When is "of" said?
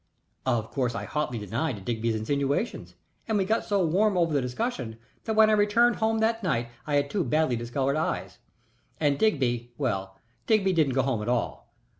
0.47-0.71